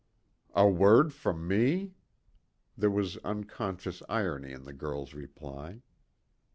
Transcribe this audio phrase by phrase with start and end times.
[0.55, 1.93] "A word from me?"
[2.75, 5.83] There was unconscious irony in the girl's reply.